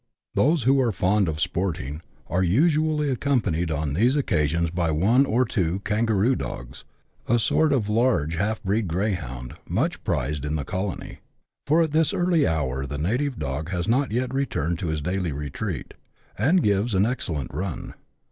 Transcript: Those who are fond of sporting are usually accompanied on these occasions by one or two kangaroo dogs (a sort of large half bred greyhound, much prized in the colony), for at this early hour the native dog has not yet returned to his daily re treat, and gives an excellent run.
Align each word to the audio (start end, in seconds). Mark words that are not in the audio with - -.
Those 0.33 0.63
who 0.63 0.81
are 0.81 0.91
fond 0.91 1.27
of 1.29 1.39
sporting 1.39 2.01
are 2.25 2.41
usually 2.41 3.11
accompanied 3.11 3.69
on 3.69 3.93
these 3.93 4.15
occasions 4.15 4.71
by 4.71 4.89
one 4.89 5.27
or 5.27 5.45
two 5.45 5.79
kangaroo 5.85 6.35
dogs 6.35 6.85
(a 7.27 7.37
sort 7.37 7.71
of 7.71 7.87
large 7.87 8.35
half 8.37 8.63
bred 8.63 8.87
greyhound, 8.87 9.57
much 9.69 10.03
prized 10.03 10.43
in 10.43 10.55
the 10.55 10.65
colony), 10.65 11.19
for 11.67 11.83
at 11.83 11.91
this 11.91 12.15
early 12.15 12.47
hour 12.47 12.87
the 12.87 12.97
native 12.97 13.37
dog 13.37 13.69
has 13.69 13.87
not 13.87 14.11
yet 14.11 14.33
returned 14.33 14.79
to 14.79 14.87
his 14.87 15.01
daily 15.01 15.31
re 15.31 15.51
treat, 15.51 15.93
and 16.35 16.63
gives 16.63 16.95
an 16.95 17.05
excellent 17.05 17.53
run. 17.53 17.93